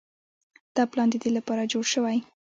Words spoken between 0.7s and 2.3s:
دا پلان د دې لپاره جوړ شوی